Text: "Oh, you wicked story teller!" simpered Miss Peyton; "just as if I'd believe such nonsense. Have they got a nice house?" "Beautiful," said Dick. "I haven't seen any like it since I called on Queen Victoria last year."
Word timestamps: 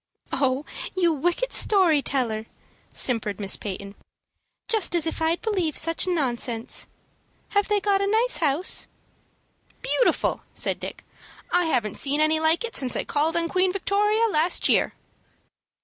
"Oh, 0.31 0.65
you 0.97 1.13
wicked 1.13 1.53
story 1.53 2.01
teller!" 2.01 2.47
simpered 2.91 3.39
Miss 3.39 3.55
Peyton; 3.55 3.93
"just 4.67 4.95
as 4.95 5.05
if 5.05 5.21
I'd 5.21 5.41
believe 5.41 5.77
such 5.77 6.07
nonsense. 6.07 6.87
Have 7.49 7.67
they 7.67 7.79
got 7.79 8.01
a 8.01 8.07
nice 8.07 8.37
house?" 8.37 8.87
"Beautiful," 9.83 10.41
said 10.55 10.79
Dick. 10.79 11.05
"I 11.51 11.65
haven't 11.65 11.97
seen 11.97 12.19
any 12.19 12.39
like 12.39 12.63
it 12.63 12.75
since 12.75 12.95
I 12.95 13.03
called 13.03 13.37
on 13.37 13.47
Queen 13.47 13.71
Victoria 13.71 14.27
last 14.31 14.67
year." 14.67 14.95